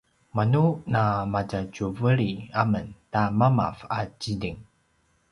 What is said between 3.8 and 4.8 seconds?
a ziting